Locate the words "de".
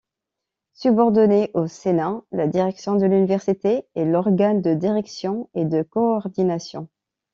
2.95-3.05, 4.63-4.73, 5.65-5.83